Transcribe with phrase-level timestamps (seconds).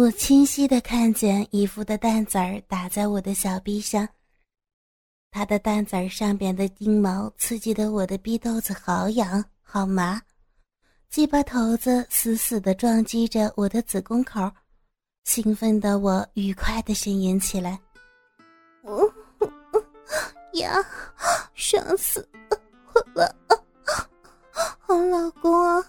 [0.00, 4.08] 我清晰的看见姨夫的蛋子儿打在我的小臂上，
[5.30, 10.18] 他的蛋子儿上边的钉毛刺激的我的逼豆子好痒好麻，
[11.10, 14.50] 鸡巴头子死死的撞击着我的子宫口，
[15.24, 17.78] 兴奋的我愉快的呻吟起来。
[20.58, 20.82] 呀，
[21.52, 22.26] 爽死
[22.94, 23.36] 我了！
[24.80, 25.84] 好老公啊，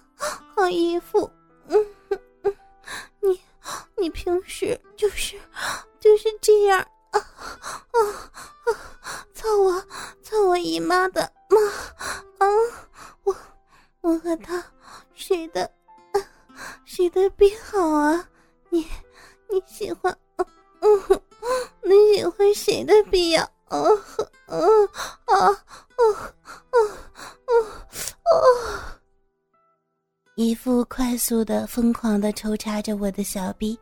[0.54, 1.32] 好姨夫，
[17.02, 18.30] 谁的病好啊？
[18.70, 18.86] 你
[19.50, 20.16] 你喜欢
[20.82, 21.22] 嗯
[21.82, 23.50] 你喜欢谁的病呀？
[23.70, 23.80] 啊
[24.46, 24.56] 啊
[25.26, 26.14] 啊啊
[26.68, 26.78] 啊
[28.30, 29.02] 啊！
[30.36, 33.76] 姨父快速的、疯狂的抽插着我的小臂，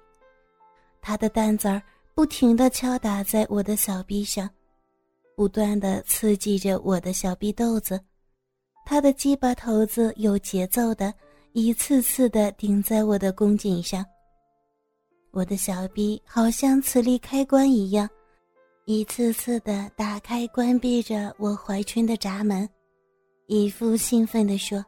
[1.02, 1.82] 他的蛋子儿
[2.16, 4.50] 不停的敲打在我的小臂上，
[5.36, 8.00] 不断的刺激着我的小臂豆子。
[8.86, 11.14] 他的鸡巴头子有节奏的
[11.62, 14.06] 一次次的顶在我的宫颈上，
[15.32, 18.10] 我的小臂好像磁力开关一样。
[18.86, 22.68] 一次次的打开、关闭着我怀春的闸门，
[23.48, 24.84] 姨父兴奋地说：“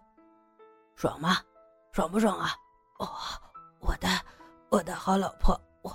[0.95, 1.39] 爽吗？
[1.92, 2.55] 爽不爽啊？
[2.99, 3.09] 哦，
[3.81, 4.08] 我的，
[4.69, 5.94] 我的好老婆，我，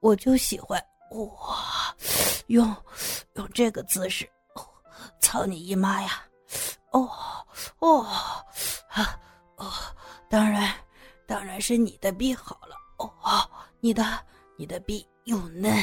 [0.00, 0.78] 我就喜欢
[1.12, 1.96] 哇，
[2.48, 2.76] 用，
[3.36, 4.30] 用这个姿势，
[5.18, 6.22] 操你姨妈呀！
[6.90, 7.08] 哦，
[7.78, 8.02] 哦，
[8.90, 9.18] 啊，
[9.64, 9.72] 哦，
[10.28, 10.74] 当然，
[11.26, 12.76] 当然是你的臂好了。
[12.98, 13.48] 哦，
[13.80, 14.04] 你的，
[14.56, 15.82] 你的臂又嫩，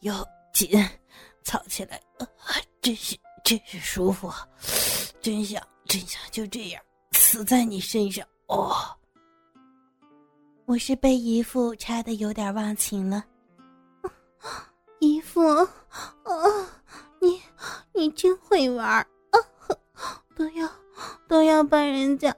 [0.00, 0.14] 又……”
[0.54, 0.70] 紧，
[1.42, 2.00] 操起来，
[2.80, 4.32] 真是真是舒服，
[5.20, 8.72] 真想真想就这样死在你身上哦！
[10.64, 13.24] 我是被姨父插的有点忘情了，
[15.00, 15.66] 姨父，啊，
[17.20, 17.42] 你
[17.92, 19.36] 你真会玩啊，
[20.36, 20.70] 都要
[21.26, 22.32] 都要把人家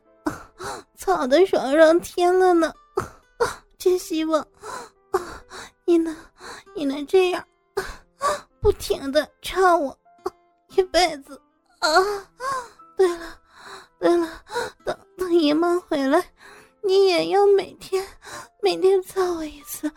[1.06, 2.74] 操的爽上天了呢，
[3.78, 4.40] 真希望
[5.12, 5.40] 啊，
[5.86, 6.14] 你能
[6.74, 7.46] 你能这样。
[8.60, 9.96] 不停的唱我
[10.74, 11.40] 一辈子
[11.78, 11.88] 啊！
[12.98, 13.38] 对了，
[14.00, 14.28] 对了，
[14.84, 16.20] 等等姨妈回来，
[16.82, 18.04] 你也要每天
[18.60, 19.88] 每天操我一次，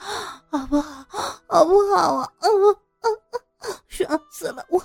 [0.51, 1.03] 好不好？
[1.47, 2.31] 好不好啊？
[2.41, 4.79] 嗯嗯啊，爽死了我！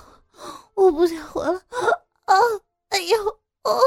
[0.72, 1.60] 我不想活了
[2.24, 2.34] 啊！
[2.88, 3.18] 哎呦
[3.64, 3.78] 哦！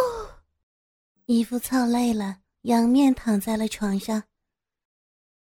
[1.30, 4.24] 姨夫操累了，仰面躺在了床上。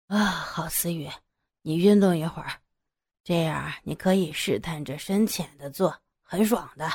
[0.06, 1.10] 啊，好思雨，
[1.60, 2.50] 你运动一会儿。
[3.22, 6.90] 这样你可以试探着深浅的做，很爽的。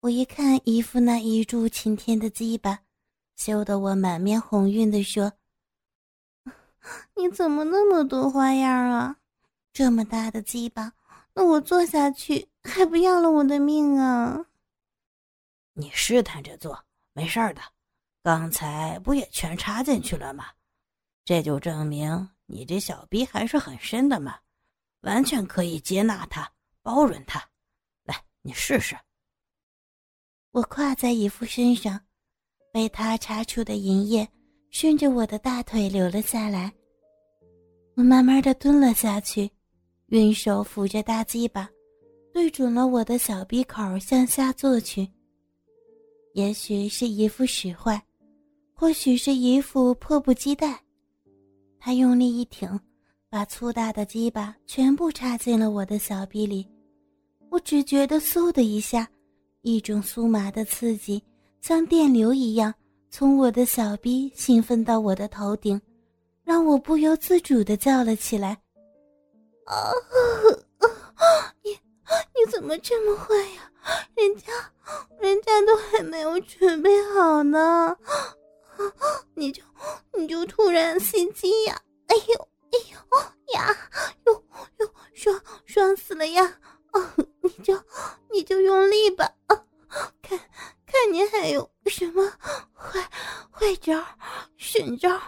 [0.00, 2.78] 我一看姨父那一柱擎天的鸡巴，
[3.36, 5.30] 羞得我满面红晕的说
[7.14, 9.18] ：“你怎么那么多花样啊？
[9.70, 10.94] 这么大的鸡巴，
[11.34, 14.46] 那我坐下去还不要了我的命啊？”
[15.76, 16.82] 你试探着做，
[17.12, 17.60] 没事的。
[18.22, 20.46] 刚才不也全插进去了吗？
[21.24, 24.38] 这就证明你这小逼还是很深的嘛。
[25.00, 27.42] 完全可以接纳他，包容他。
[28.04, 28.94] 来，你试试。
[30.50, 31.98] 我跨在姨父身上，
[32.70, 34.28] 被他插出的银液
[34.70, 36.70] 顺着我的大腿流了下来。
[37.94, 39.50] 我慢慢的蹲了下去，
[40.08, 41.66] 用手扶着大鸡巴，
[42.32, 45.10] 对准了我的小鼻口向下坐去。
[46.34, 48.00] 也许是姨父使坏，
[48.74, 50.80] 或许是姨父迫不及待，
[51.78, 52.68] 他用力一挺。
[53.32, 56.68] 把粗大的鸡巴全部插进了我的小臂里，
[57.48, 59.08] 我只觉得嗖的一下，
[59.62, 61.22] 一种酥麻的刺激
[61.60, 62.74] 像电流一样
[63.08, 65.80] 从我的小臂兴奋到我的头顶，
[66.42, 68.60] 让我不由自主的叫了起来
[69.66, 69.92] ：“啊！
[71.62, 71.70] 你
[72.34, 73.70] 你怎么这么坏呀？
[74.16, 74.52] 人家
[75.20, 75.49] 人家
[76.42, 77.96] 准备好呢，
[79.34, 79.62] 你就
[80.14, 81.80] 你就突然袭击呀？
[82.08, 83.18] 哎呦！”哎呦
[83.54, 83.76] 呀，
[84.26, 84.44] 哟
[84.78, 86.44] 哟，爽爽死了呀！
[86.92, 87.76] 啊，你就
[88.30, 89.64] 你就用力吧，啊，
[90.22, 90.38] 看
[90.86, 92.30] 看你还有什么
[92.72, 93.00] 坏
[93.50, 94.00] 坏招、
[94.56, 95.20] 神招，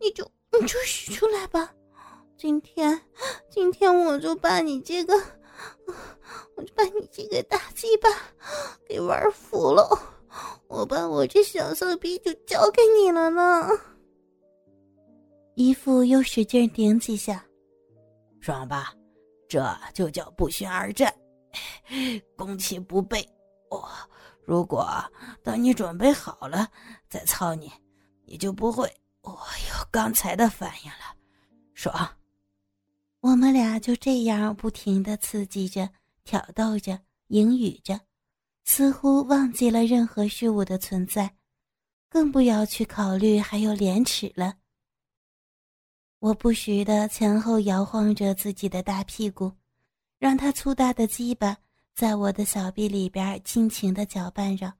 [0.00, 0.28] 你就
[0.58, 1.72] 你就使出来吧。
[2.36, 3.00] 今天
[3.48, 5.14] 今天我就把你这个，
[6.56, 8.08] 我就把你这个大鸡巴
[8.88, 9.88] 给玩服了，
[10.68, 13.68] 我把我这小骚逼就交给你了呢。
[15.54, 17.44] 姨父又使劲顶几下，
[18.40, 18.94] 爽吧？
[19.48, 21.12] 这就叫不宣而战，
[22.36, 23.26] 攻其不备。
[23.70, 23.88] 哦，
[24.44, 24.88] 如果
[25.42, 26.68] 等你准备好了
[27.08, 27.72] 再操你，
[28.24, 28.86] 你就不会
[29.22, 29.36] 哦
[29.70, 31.16] 有刚才的反应了。
[31.74, 32.08] 爽。
[33.20, 35.88] 我们俩就这样不停的刺激着、
[36.24, 37.98] 挑逗着、淫语着，
[38.70, 41.34] 似乎忘记了任何事物的存在，
[42.10, 44.58] 更不要去考虑还有廉耻了。
[46.18, 49.50] 我不时的前后摇晃着自己的大屁股，
[50.18, 51.56] 让他粗大的鸡巴
[51.94, 54.74] 在我的小臂里边尽情的搅拌着，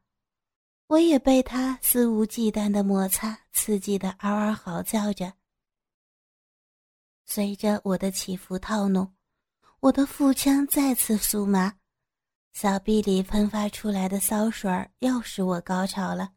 [0.89, 5.33] 我也被他肆无忌惮的摩擦刺激的嗷嗷嚎叫着。
[7.25, 9.15] 随着我的起伏套弄，
[9.81, 11.75] 我的腹腔再次酥麻，
[12.61, 14.69] 小臂里喷发出来的骚水
[14.99, 16.33] 又使我高潮了。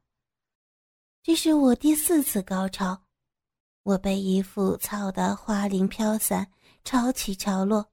[1.24, 2.96] 这是我第四次高潮，
[3.82, 6.48] 我被姨父操得花翎飘散，
[6.84, 7.84] 潮起潮落，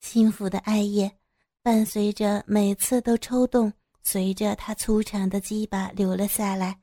[0.00, 1.16] 幸福的艾叶
[1.62, 3.72] 伴随着每次都抽动，
[4.02, 6.80] 随着他粗长的鸡巴流了下来，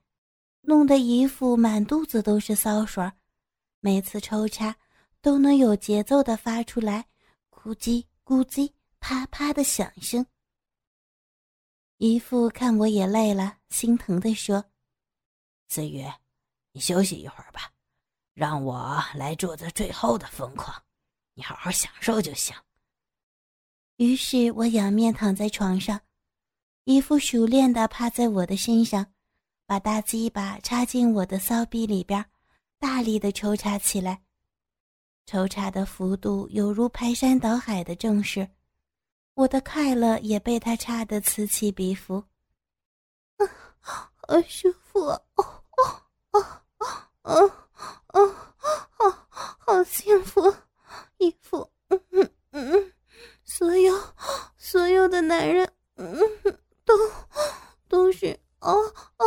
[0.62, 3.12] 弄得姨父满肚子都是骚水
[3.82, 4.74] 每次抽插。
[5.20, 7.06] 都能有节奏的发出来，
[7.50, 8.72] 咕叽咕叽、
[9.02, 10.26] 啪啪的响声。
[12.02, 14.66] 姨父看我也累了，心疼的说
[15.70, 16.04] ：“思雨，
[16.72, 17.72] 你休息一会儿吧，
[18.34, 20.82] 让我来做这最后的疯狂，
[21.36, 22.56] 你好好享受就行。”
[23.98, 26.02] 于是我仰面躺在床上，
[26.86, 29.06] 姨父熟练的趴在我的身上，
[29.68, 32.26] 把大鸡巴插进我的骚逼里边，
[32.80, 34.24] 大力的抽插起来。
[35.28, 38.50] 抽插的幅度犹如排山倒海的正势，
[39.42, 42.24] 我的快乐也被他插得此起彼伏。
[43.38, 43.48] 啊，
[43.82, 45.00] 好舒服！
[45.00, 45.82] 哦哦
[46.32, 46.46] 哦
[47.24, 47.56] 哦
[48.14, 48.36] 哦
[49.00, 49.18] 哦，
[49.58, 50.42] 好幸福！
[51.18, 52.94] 衣服，嗯嗯嗯，
[53.44, 54.00] 所有
[54.58, 56.16] 所有的男人，嗯，
[56.86, 56.94] 都
[57.88, 58.72] 都是哦
[59.18, 59.26] 哦，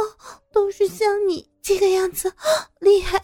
[0.52, 2.32] 都是像你这个样子
[2.78, 3.20] 厉害，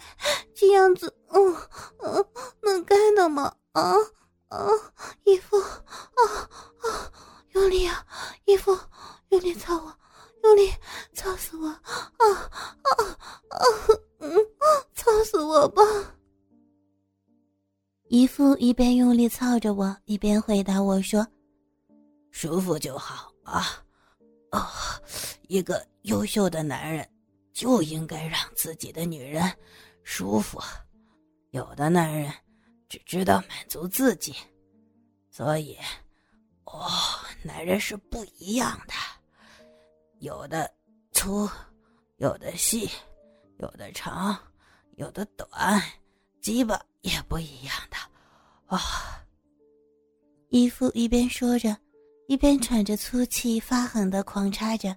[0.53, 1.55] 这样子，嗯
[1.99, 2.27] 嗯。
[2.61, 3.55] 能干的吗？
[3.71, 3.95] 啊
[4.51, 4.67] 啊！
[5.23, 6.21] 姨父，啊
[6.83, 7.11] 啊！
[7.53, 8.05] 用力啊！
[8.45, 8.77] 姨父，
[9.29, 9.97] 用力操我，
[10.43, 10.69] 用力
[11.13, 11.67] 操死我！
[11.69, 11.79] 啊
[12.19, 12.91] 啊
[13.49, 13.65] 啊！
[14.19, 14.29] 嗯，
[14.93, 15.81] 操死我吧！
[18.09, 21.25] 姨父一边用力操着我，一边回答我说
[22.29, 23.65] ：“舒服就好啊！
[24.49, 24.69] 啊，
[25.47, 27.09] 一个优秀的男人
[27.53, 29.49] 就应该让自己的女人
[30.03, 30.61] 舒服，
[31.51, 32.29] 有的男人。”
[32.91, 34.35] 只知道满足自己，
[35.29, 35.77] 所以，
[36.65, 36.89] 哦，
[37.41, 38.93] 男人是不一样的，
[40.19, 40.69] 有的
[41.13, 41.49] 粗，
[42.17, 42.89] 有的细，
[43.59, 44.37] 有的长，
[44.97, 45.81] 有的短，
[46.41, 47.95] 鸡巴也不一样的。
[48.65, 49.23] 啊！
[50.49, 51.77] 姨父一边说着，
[52.27, 54.93] 一边喘着粗气，发狠的狂插着，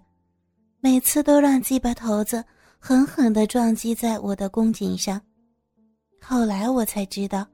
[0.80, 2.44] 每次都让鸡巴头子
[2.80, 5.22] 狠狠的撞击在我的宫颈上。
[6.20, 7.46] 后来我才知道。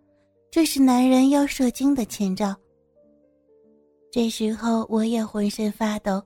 [0.51, 2.57] 这是男人要射精的前兆。
[4.11, 6.21] 这时候我也浑身发抖，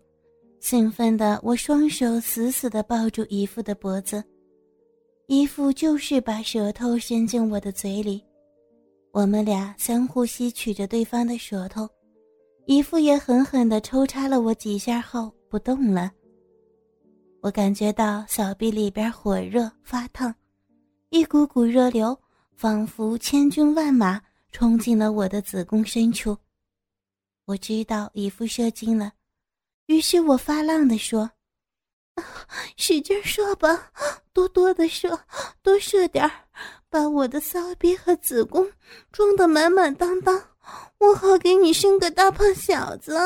[0.61, 4.25] 兴奋的我双手死死的抱住姨父的脖子，
[5.27, 8.25] 姨父就是把舌头伸进我的嘴里，
[9.13, 11.87] 我们俩相互吸取着对方的舌头，
[12.65, 16.11] 姨父也狠狠的抽插了我几下后不动了。
[17.43, 20.35] 我感觉到小臂里边火热发烫，
[21.11, 22.19] 一股股热流。
[22.57, 24.21] 仿佛千军万马
[24.53, 26.37] 冲进了我的子宫深处，
[27.45, 29.13] 我知道姨父射精了，
[29.87, 31.31] 于是我发浪的说
[32.77, 33.91] ：“使劲射吧，
[34.33, 35.19] 多多的射，
[35.63, 36.31] 多射点儿，
[36.89, 38.71] 把我的骚逼和子宫
[39.11, 40.51] 装得满满当当，
[40.99, 43.17] 我好给你生个大胖小子。”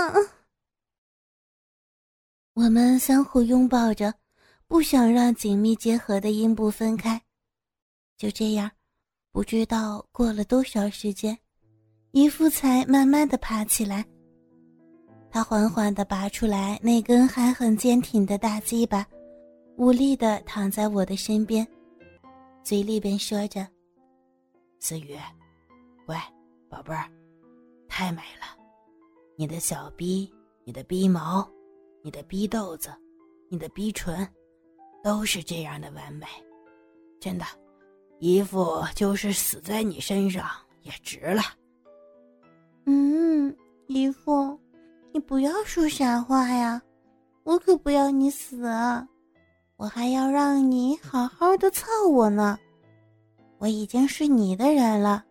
[2.55, 4.13] 我们相互拥抱着，
[4.67, 7.23] 不想让紧密结合的阴部分开，
[8.17, 8.69] 就这样。
[9.39, 11.39] 不知道过了多少时间，
[12.11, 14.05] 姨父才慢慢的爬起来。
[15.31, 19.07] 他缓缓的拔出来那根还很坚挺的大鸡巴，
[19.77, 21.65] 无力的躺在我的身边，
[22.65, 23.65] 嘴里边说着
[24.81, 25.17] ：“思雨，
[26.05, 26.21] 乖，
[26.69, 27.09] 宝贝儿，
[27.87, 28.59] 太美了，
[29.37, 30.29] 你的小逼，
[30.65, 31.49] 你的逼毛，
[32.03, 32.91] 你的逼豆子，
[33.49, 34.29] 你的逼唇，
[35.01, 36.27] 都是这样的完美，
[37.21, 37.47] 真的。”
[38.21, 40.45] 姨父就是死在你身上
[40.83, 41.43] 也值了。
[42.85, 43.55] 嗯，
[43.87, 44.59] 姨父，
[45.13, 46.83] 你不要说傻话呀，
[47.45, 49.07] 我可不要你死啊，
[49.77, 52.59] 我还要让你好好的操我呢。
[53.59, 55.25] 我已经是你的人了，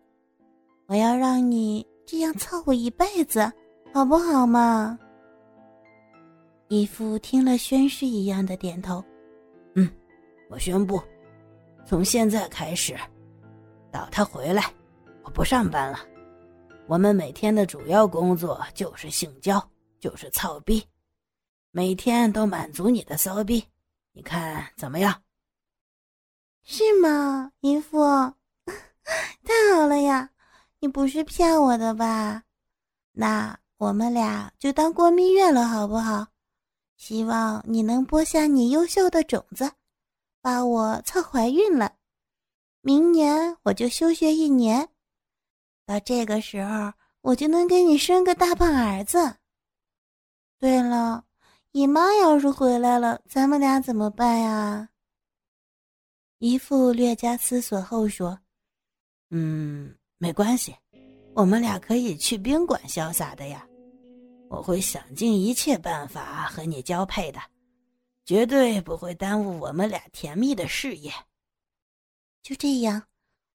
[0.86, 3.52] 我要让你这样操我一辈子，
[3.92, 4.98] 好不好嘛？
[6.68, 9.02] 姨父听了宣誓一样的点头。
[9.74, 9.90] 嗯，
[10.48, 11.02] 我宣布。
[11.88, 12.94] 从现在开始，
[13.90, 14.70] 等他回来，
[15.24, 15.98] 我不上班了。
[16.86, 19.58] 我们每天的主要工作就是性交，
[19.98, 20.86] 就是操逼，
[21.70, 23.64] 每天都满足你的骚逼，
[24.12, 25.22] 你看怎么样？
[26.62, 27.98] 是吗，姨父？
[29.42, 30.28] 太好了呀！
[30.80, 32.42] 你不是骗我的吧？
[33.12, 36.26] 那我们俩就当过蜜月了，好不好？
[36.98, 39.72] 希望你能播下你优秀的种子，
[40.40, 41.94] 把我操怀孕了。
[42.80, 44.88] 明年我就休学一年，
[45.84, 49.36] 到这个时候我就能给你生个大胖儿子。
[50.58, 51.24] 对了，
[51.72, 54.88] 姨妈要是回来了，咱们俩怎么办呀？
[56.38, 58.38] 姨父略加思索后说
[59.30, 60.74] ：“嗯，没关系，
[61.34, 63.66] 我们俩可以去宾馆潇洒的呀。”
[64.50, 67.38] 我会想尽一切办法和你交配的，
[68.28, 71.10] 绝对不会耽误我们俩甜蜜的事业。
[72.42, 73.04] 就这样，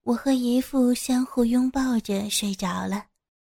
[0.02, 3.06] 我和姨父相互拥抱着睡着了。